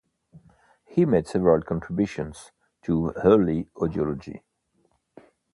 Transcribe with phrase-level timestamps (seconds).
[0.87, 2.49] He made several contributions
[2.85, 4.41] to early audiology.